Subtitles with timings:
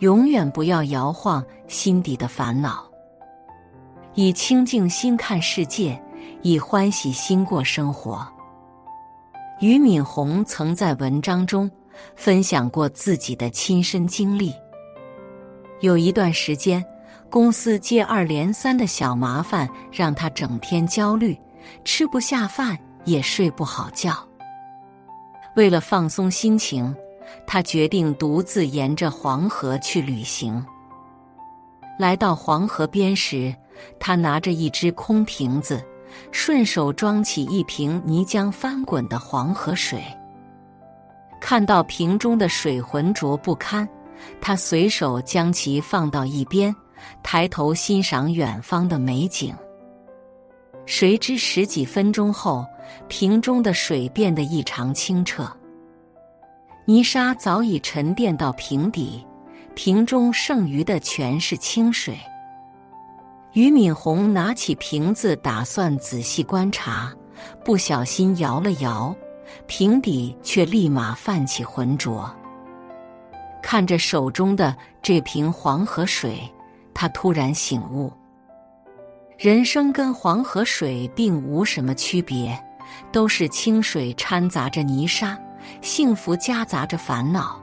[0.00, 2.88] 永远不要摇晃心底的烦恼，
[4.14, 6.00] 以清净心看世界，
[6.42, 8.26] 以欢喜心过生活。
[9.58, 11.68] 俞敏洪曾在文章中
[12.14, 14.54] 分享过自己的亲身经历。
[15.80, 16.84] 有一段时间，
[17.28, 21.36] 公司接二连三的小麻烦让他整天焦虑，
[21.84, 24.16] 吃不下饭，也睡不好觉。
[25.56, 26.94] 为了放松心情。
[27.46, 30.64] 他决定独自沿着黄河去旅行。
[31.98, 33.54] 来到黄河边时，
[33.98, 35.84] 他拿着一只空瓶子，
[36.30, 40.02] 顺手装起一瓶泥浆翻滚的黄河水。
[41.40, 43.88] 看到瓶中的水浑浊不堪，
[44.40, 46.74] 他随手将其放到一边，
[47.22, 49.54] 抬头欣赏远方的美景。
[50.86, 52.64] 谁知十几分钟后，
[53.08, 55.48] 瓶中的水变得异常清澈。
[56.88, 59.22] 泥沙早已沉淀到瓶底，
[59.74, 62.18] 瓶中剩余的全是清水。
[63.52, 67.12] 俞敏洪拿起瓶子，打算仔细观察，
[67.62, 69.14] 不小心摇了摇，
[69.66, 72.34] 瓶底却立马泛起浑浊。
[73.62, 76.40] 看着手中的这瓶黄河水，
[76.94, 78.10] 他突然醒悟：
[79.36, 82.58] 人生跟黄河水并无什么区别，
[83.12, 85.38] 都是清水掺杂着泥沙。
[85.80, 87.60] 幸福夹杂着烦恼。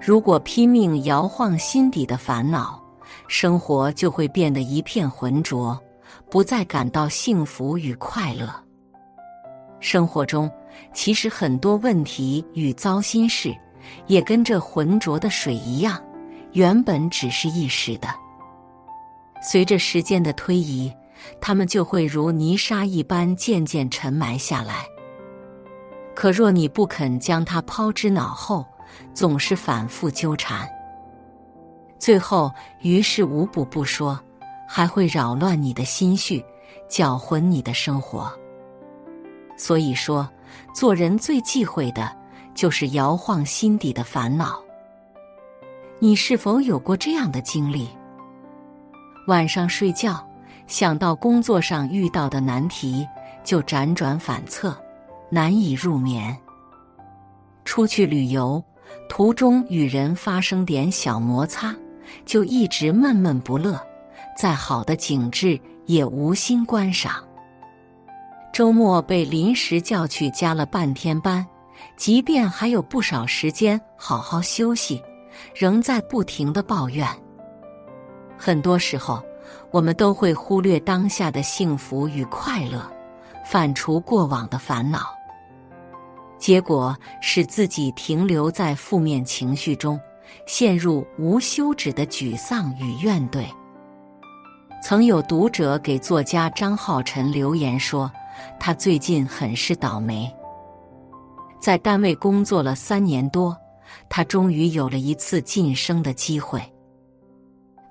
[0.00, 2.80] 如果拼命摇晃心底的烦恼，
[3.28, 5.78] 生活就会变得一片浑浊，
[6.30, 8.48] 不再感到幸福与快乐。
[9.80, 10.50] 生活中
[10.92, 13.54] 其实很多问题与糟心事，
[14.06, 16.02] 也跟这浑浊的水一样，
[16.52, 18.08] 原本只是一时的。
[19.42, 20.92] 随着时间的推移，
[21.40, 24.86] 它们就会如泥沙一般渐渐沉埋下来。
[26.16, 28.64] 可若你不肯将它抛之脑后，
[29.12, 30.66] 总是反复纠缠，
[31.98, 32.50] 最后
[32.80, 34.18] 于事无补不说，
[34.66, 36.42] 还会扰乱你的心绪，
[36.88, 38.32] 搅浑你的生活。
[39.58, 40.26] 所以说，
[40.74, 42.10] 做人最忌讳的
[42.54, 44.58] 就是摇晃心底的烦恼。
[45.98, 47.90] 你是否有过这样的经历？
[49.26, 50.26] 晚上睡觉，
[50.66, 53.06] 想到工作上遇到的难题，
[53.44, 54.74] 就辗转反侧。
[55.30, 56.36] 难以入眠。
[57.64, 58.62] 出去旅游
[59.08, 61.74] 途中与人发生点小摩擦，
[62.24, 63.80] 就一直闷闷不乐。
[64.36, 67.24] 再好的景致也无心观赏。
[68.52, 71.44] 周末被临时叫去加了半天班，
[71.96, 75.02] 即便还有不少时间好好休息，
[75.54, 77.08] 仍在不停的抱怨。
[78.36, 79.22] 很多时候，
[79.70, 82.82] 我们都会忽略当下的幸福与快乐，
[83.44, 85.15] 反刍过往的烦恼。
[86.46, 89.98] 结果使自己停留在负面情绪中，
[90.46, 93.46] 陷入无休止的沮丧与怨怼。
[94.80, 98.08] 曾有读者给作家张浩晨留言说
[98.60, 100.32] ：“他最近很是倒霉，
[101.60, 103.56] 在单位工作了三年多，
[104.08, 106.62] 他终于有了一次晋升的机会。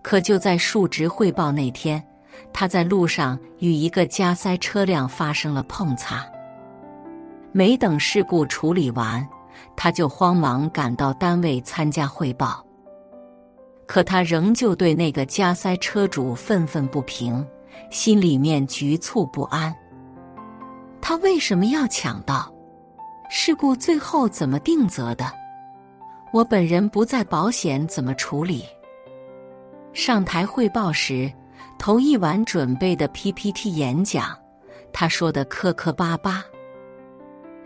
[0.00, 2.00] 可就在述职汇报那天，
[2.52, 6.24] 他在路上与一个加塞车辆发生了碰擦。”
[7.56, 9.24] 没等事故处理完，
[9.76, 12.66] 他就慌忙赶到单位参加汇报。
[13.86, 17.46] 可他仍旧对那个加塞车主愤愤不平，
[17.90, 19.72] 心里面局促不安。
[21.00, 22.52] 他为什么要抢道？
[23.30, 25.24] 事故最后怎么定责的？
[26.32, 28.64] 我本人不在保险，怎么处理？
[29.92, 31.32] 上台汇报时，
[31.78, 34.36] 头一晚准备的 PPT 演讲，
[34.92, 36.42] 他说的磕磕巴巴。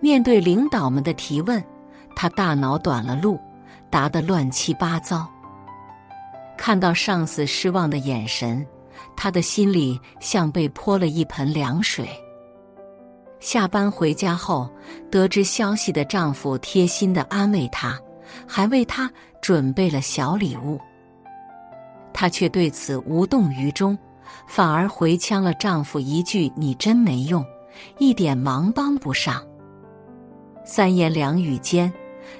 [0.00, 1.62] 面对领导们的提问，
[2.16, 3.38] 他大脑短了路，
[3.90, 5.28] 答得乱七八糟。
[6.56, 8.66] 看到上司失望的眼神，
[9.16, 12.08] 他的心里像被泼了一盆凉水。
[13.40, 14.68] 下班回家后，
[15.10, 17.98] 得知消息的丈夫贴心的安慰她，
[18.46, 19.10] 还为她
[19.40, 20.78] 准备了小礼物。
[22.12, 23.96] 她却对此无动于衷，
[24.46, 27.42] 反而回呛了丈夫一句：“你真没用，
[27.96, 29.42] 一点忙帮不上。”
[30.64, 31.92] 三言两语间，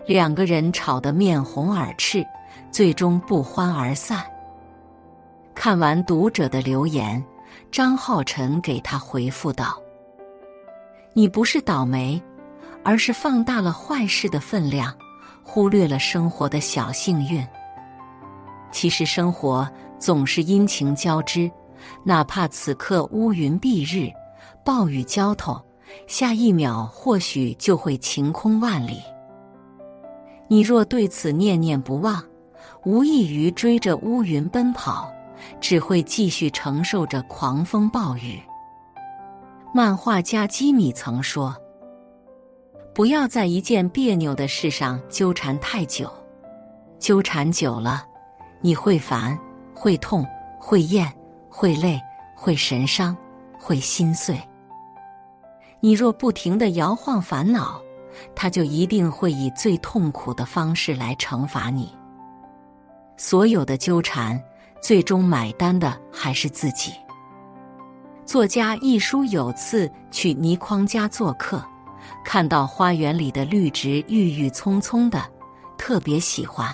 [0.06, 2.24] 两个人吵得面红耳赤，
[2.70, 4.24] 最终不欢而散。
[5.54, 7.22] 看完读者的留言，
[7.72, 9.80] 张浩晨给他回复道
[11.12, 12.22] ：“你不是倒霉，
[12.84, 14.94] 而是放大了坏事的分量，
[15.42, 17.44] 忽略了生活的小幸运。
[18.70, 19.68] 其实生活
[19.98, 21.50] 总是阴晴交织，
[22.04, 24.12] 哪怕此刻乌云蔽日，
[24.64, 25.60] 暴雨浇头。”
[26.06, 29.00] 下一秒或许就会晴空万里。
[30.48, 32.22] 你若对此念念不忘，
[32.84, 35.10] 无异于追着乌云奔跑，
[35.60, 38.40] 只会继续承受着狂风暴雨。
[39.72, 41.56] 漫画家基米曾说
[42.92, 46.10] ：“不要在一件别扭的事上纠缠太久，
[46.98, 48.04] 纠缠久了，
[48.60, 49.38] 你会烦，
[49.72, 50.26] 会痛，
[50.58, 51.08] 会厌，
[51.48, 52.00] 会累，
[52.34, 53.16] 会神伤，
[53.56, 54.36] 会心碎。
[55.80, 57.80] 你若不停的摇晃烦恼，
[58.34, 61.94] 他就一定会以最痛苦的方式来惩罚你。
[63.16, 64.42] 所有的纠缠，
[64.82, 66.92] 最终买单的还是自己。”
[68.26, 71.64] 作家一书有次去倪匡家做客，
[72.24, 75.24] 看到花园里的绿植郁郁葱葱的，
[75.76, 76.72] 特别喜欢。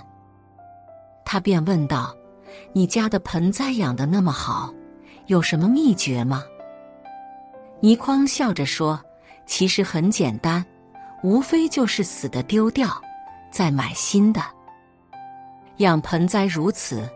[1.25, 2.14] 他便问道
[2.75, 4.73] ：“你家的盆栽养的那么好，
[5.26, 6.44] 有什么秘诀吗？”
[7.81, 9.00] 倪匡笑着说
[9.46, 10.64] ：“其实很简单，
[11.23, 12.88] 无非就是死的丢掉，
[13.50, 14.40] 再买新的。
[15.78, 17.08] 养盆栽如此，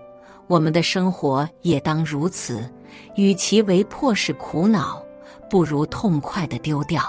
[0.47, 2.71] 我们的生活也当如此。”
[3.15, 5.01] 与其为迫使苦恼，
[5.49, 7.03] 不如痛快的丢掉。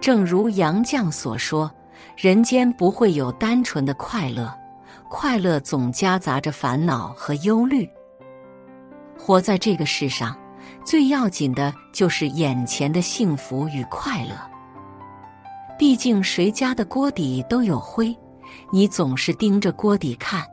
[0.00, 1.70] 正如杨绛所说
[2.18, 4.52] ：“人间不会有单纯的快乐，
[5.08, 7.88] 快乐总夹杂着烦恼和忧虑。
[9.16, 10.36] 活在这个世上，
[10.90, 14.34] 最要紧的就是眼前的幸福与快乐。
[15.78, 18.12] 毕竟谁家的锅底都有灰，
[18.72, 20.44] 你总是盯着锅底看，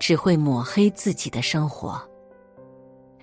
[0.00, 2.02] 只会抹黑自己的生活。”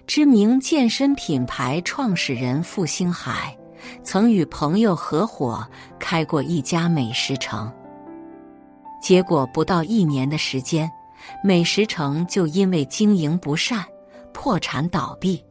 [0.05, 3.57] 知名健身品牌创始人傅星海
[4.03, 5.67] 曾与朋友合伙
[5.97, 7.73] 开过一家美食城，
[9.01, 10.87] 结果不到一年的时间，
[11.43, 13.83] 美食城就因为经营不善
[14.31, 15.43] 破产倒闭。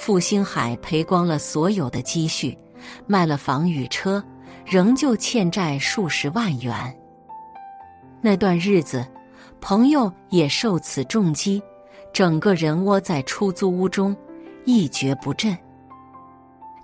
[0.00, 2.56] 傅星海赔光了所有的积蓄，
[3.04, 4.22] 卖了房与车，
[4.64, 6.72] 仍旧欠债数十万元。
[8.20, 9.04] 那段日子，
[9.60, 11.60] 朋友也受此重击。
[12.12, 14.16] 整个人窝在出租屋中，
[14.64, 15.54] 一蹶不振。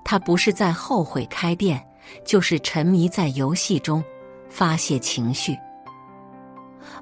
[0.04, 1.80] 他不是在后悔开店，
[2.26, 4.02] 就是沉迷在游戏中
[4.50, 5.56] 发泄情绪。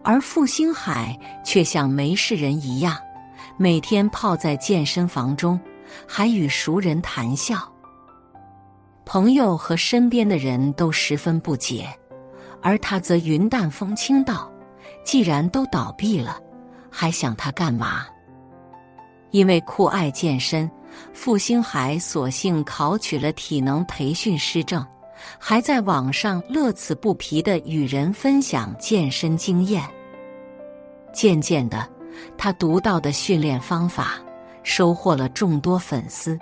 [0.05, 2.97] 而傅星海却像没事人一样，
[3.57, 5.59] 每天泡在健身房中，
[6.07, 7.57] 还与熟人谈笑。
[9.05, 11.89] 朋友和身边的人都十分不解，
[12.63, 14.51] 而他则云淡风轻道
[15.05, 16.39] ：“既然都倒闭了。”
[16.95, 18.05] 还想他干嘛？
[19.31, 20.71] 因为酷爱健身，
[21.15, 24.87] 傅星海索性考取了体能培训师证，
[25.39, 29.83] 还在网上乐此不疲的与人分享健身经验。
[31.15, 31.89] 渐渐的，
[32.37, 34.22] 他独到的训练方法
[34.63, 36.39] 收获了众多粉丝。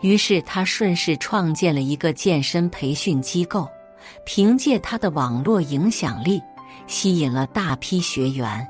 [0.00, 3.68] 于是，他顺势创建了一个健身培训机构，
[4.24, 6.42] 凭借他的网络影响力，
[6.86, 8.66] 吸引了大批学员。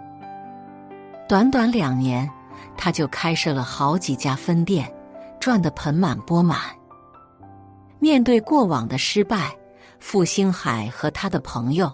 [1.27, 2.29] 短短两年，
[2.77, 4.93] 他就开设了好几家分店，
[5.41, 6.59] 赚得盆满钵满。
[7.99, 9.57] 面对过往的失败，
[9.99, 11.91] 傅星海和他的朋友，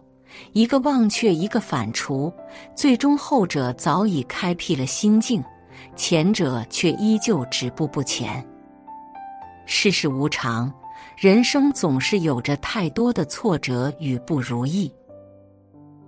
[0.53, 2.33] 一个忘却，一个反刍，
[2.75, 5.45] 最终后者早已开辟了新境，
[5.97, 8.45] 前者却依旧止步不前。
[9.67, 10.73] 世事无常，
[11.17, 14.93] 人生总是有着太多的挫折与不如意。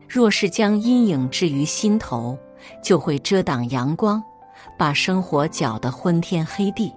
[0.08, 2.38] 若是将阴影置于心头，
[2.82, 4.22] 就会遮挡阳光，
[4.78, 6.92] 把生活搅得昏天黑地。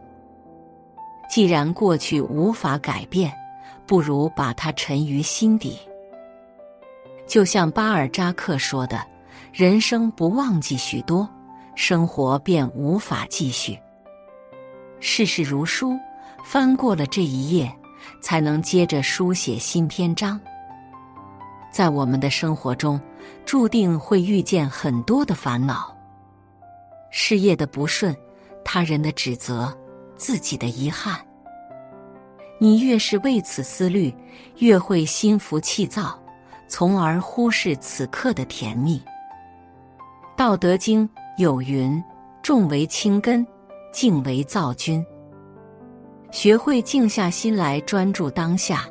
[1.30, 3.34] 既然过去无法改变，
[3.86, 5.78] 不如把它沉于心底。
[7.26, 9.02] 就像巴尔扎克说的
[9.54, 11.28] ：“人生不忘记许多，
[11.76, 13.78] 生活便无法继续。”
[15.00, 15.98] 世事如书，
[16.46, 17.70] 翻过了这一页，
[18.22, 20.40] 才能接着书写新篇章。
[21.72, 23.02] 在我们的生活中，
[23.46, 25.94] 注定会遇见很多的烦恼：
[27.10, 28.16] 事业的不顺、
[28.64, 29.76] 他人的指责、
[30.16, 31.20] 自己的遗憾。
[32.60, 34.14] 你越是为此思虑，
[34.60, 36.18] 越会心浮气躁，
[36.70, 38.98] 从而忽视此刻的甜蜜。
[40.38, 42.02] 《道德经》有云
[42.44, 43.46] ：“重为轻根，
[43.92, 45.04] 静为躁君。”
[46.30, 48.86] 学会静下心来，专注当下，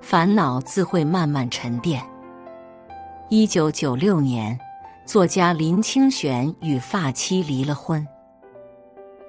[0.00, 2.00] 烦恼自会慢慢沉淀。
[3.28, 4.58] 一九九六年，
[5.04, 8.06] 作家林清玄与发妻离了婚。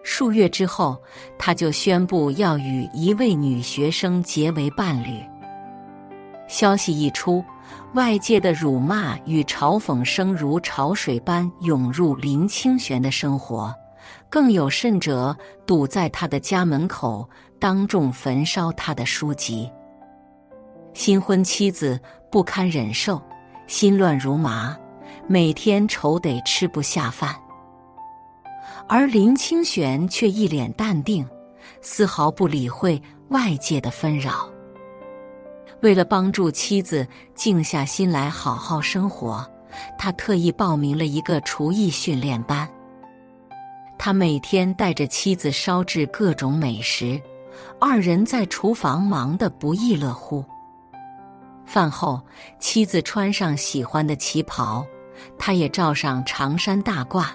[0.03, 0.95] 数月之后，
[1.37, 5.19] 他就宣布要与一位女学生结为伴侣。
[6.49, 7.41] 消息一出，
[7.93, 13.73] 外界的辱骂与嘲讽声如潮水般涌入林清玄的生活，
[14.29, 15.33] 更有甚者
[15.65, 17.29] 堵在他的家门口，
[17.59, 19.71] 当众焚烧他的书籍。
[20.93, 21.97] 新婚妻子
[22.29, 23.21] 不堪忍受。
[23.67, 24.75] 心乱如麻，
[25.27, 27.35] 每天愁得吃不下饭。
[28.87, 31.23] 而林清玄却一脸淡定，
[31.79, 34.49] 丝毫不理会外界的纷扰。
[35.81, 39.45] 为了帮助妻子静下心来好好生活，
[39.97, 42.67] 他特意报名了一个厨艺训练班。
[43.97, 47.21] 他每天带着妻子烧制各种美食，
[47.79, 50.43] 二人在厨房忙得不亦乐乎。
[51.65, 52.21] 饭后，
[52.59, 54.85] 妻子穿上喜欢的旗袍，
[55.37, 57.27] 他也罩上长衫大褂，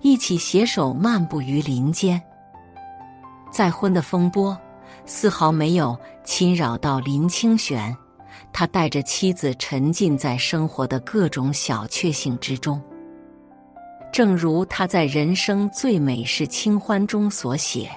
[0.00, 2.20] 一起携手漫步于林间。
[3.50, 4.56] 再婚的风波
[5.12, 7.94] 丝毫没有侵扰到林清玄，
[8.52, 12.80] 他带着妻子沉浸在生活的各种小确幸之中。
[14.12, 17.90] 正如他在《人生最美是清欢》中所写：“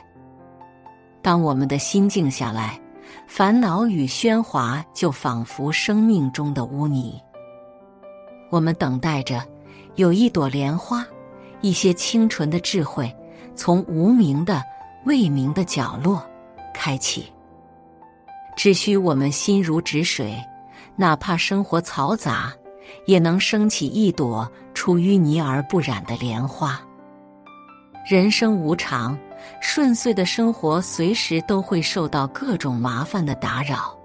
[1.21, 2.81] 当我们的心静下来，
[3.27, 7.21] 烦恼与喧哗就仿佛生命中的污泥。
[8.49, 9.39] 我们等待着
[9.97, 11.05] 有一朵莲花，
[11.61, 13.15] 一些清纯的智慧，
[13.55, 14.63] 从无名的
[15.05, 16.19] 未明的角落
[16.73, 17.31] 开启。
[18.55, 20.35] 只需我们心如止水，
[20.95, 22.51] 哪怕生活嘈杂。”
[23.05, 26.79] 也能升起一朵出淤泥而不染的莲花。
[28.07, 29.17] 人生无常，
[29.61, 33.97] 顺遂的生活随时都会受到各种麻烦的打扰，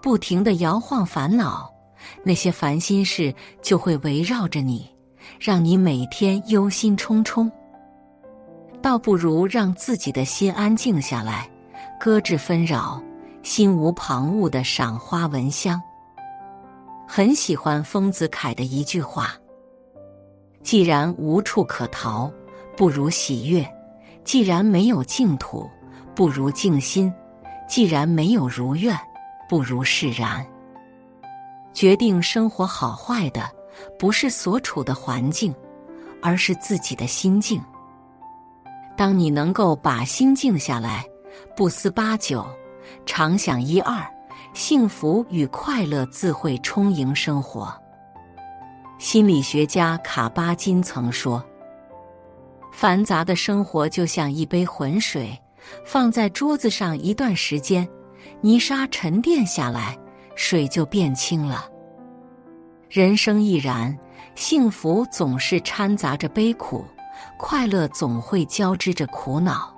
[0.00, 1.68] 不停的摇晃烦恼，
[2.24, 4.88] 那些烦心事就会围绕着你，
[5.38, 7.50] 让你每天忧心忡忡。
[8.88, 11.46] 倒不如让自己的心安静下来，
[12.00, 12.98] 搁置纷扰，
[13.42, 15.78] 心无旁骛的赏花闻香。
[17.06, 19.34] 很喜欢丰子恺的一句话
[20.64, 22.32] ：“既然无处可逃，
[22.78, 23.62] 不如喜悦；
[24.24, 25.68] 既然没有净土，
[26.14, 27.12] 不如静心；
[27.68, 28.98] 既然没有如愿，
[29.50, 30.42] 不如释然。”
[31.74, 33.50] 决定生活好坏的，
[33.98, 35.54] 不是所处的环境，
[36.22, 37.62] 而是自己的心境。
[38.98, 41.06] 当你能够把心静下来，
[41.56, 42.44] 不思八九，
[43.06, 44.04] 常想一二。
[44.54, 47.72] 幸福与快乐自会充盈生活。
[48.98, 51.44] 心理学家卡巴金曾说
[52.72, 55.30] ：“繁杂的生活就像一杯浑水，
[55.84, 57.88] 放在桌子上一段时间，
[58.40, 59.96] 泥沙沉淀下来，
[60.34, 61.70] 水就变清了。
[62.90, 63.96] 人生亦然，
[64.34, 66.84] 幸福总是掺杂着悲苦，
[67.36, 69.74] 快乐总会交织着苦恼。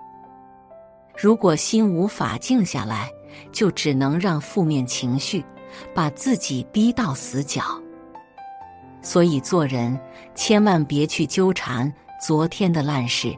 [1.17, 3.11] 如果心无法静下来。”
[3.53, 5.45] 就只能让负面情绪
[5.95, 7.63] 把自己逼到死角。
[9.03, 9.99] 所以做人
[10.35, 13.33] 千万别去纠缠昨天的烂事，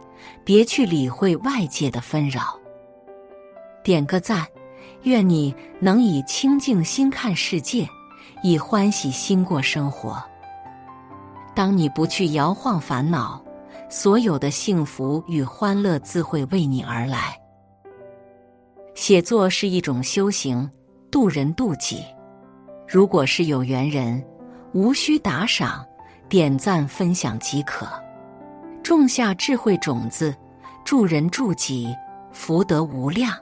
[0.45, 2.59] 别去理会外界的纷扰。
[3.85, 4.47] 点个赞，
[5.03, 7.87] 愿你能以清净心看世界，
[8.43, 10.21] 以欢喜心过生活。
[11.55, 13.45] 当你不去摇晃烦恼，
[13.93, 17.39] 所有的幸福与欢乐自会为你而来。
[18.95, 20.67] 写作是一种修行，
[21.11, 22.03] 渡人渡己。
[22.89, 24.25] 如果是有缘人，
[24.73, 25.85] 无需打赏，
[26.27, 27.87] 点赞分享即可。
[28.83, 30.35] 种下智慧种子，
[30.87, 31.95] 助人助己，
[32.33, 33.37] 福德无量。